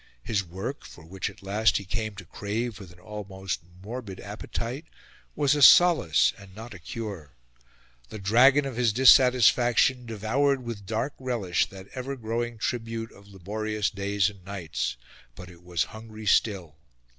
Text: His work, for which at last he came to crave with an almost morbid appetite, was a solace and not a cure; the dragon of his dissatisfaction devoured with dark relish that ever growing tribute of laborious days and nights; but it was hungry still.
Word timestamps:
His 0.23 0.43
work, 0.43 0.83
for 0.83 1.05
which 1.05 1.29
at 1.29 1.43
last 1.43 1.77
he 1.77 1.85
came 1.85 2.15
to 2.15 2.25
crave 2.25 2.79
with 2.79 2.91
an 2.91 2.97
almost 2.97 3.59
morbid 3.83 4.19
appetite, 4.19 4.85
was 5.35 5.53
a 5.53 5.61
solace 5.61 6.33
and 6.39 6.55
not 6.55 6.73
a 6.73 6.79
cure; 6.79 7.35
the 8.09 8.17
dragon 8.17 8.65
of 8.65 8.77
his 8.77 8.91
dissatisfaction 8.93 10.07
devoured 10.07 10.63
with 10.63 10.87
dark 10.87 11.13
relish 11.19 11.69
that 11.69 11.87
ever 11.93 12.15
growing 12.15 12.57
tribute 12.57 13.11
of 13.11 13.27
laborious 13.27 13.91
days 13.91 14.27
and 14.27 14.43
nights; 14.43 14.97
but 15.35 15.51
it 15.51 15.61
was 15.63 15.83
hungry 15.93 16.25
still. 16.25 16.77